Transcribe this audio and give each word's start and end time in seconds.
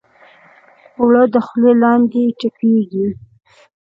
اوړه 0.99 1.23
د 1.33 1.35
خولې 1.45 1.73
لاندې 1.83 2.21
چپېږي 2.39 3.07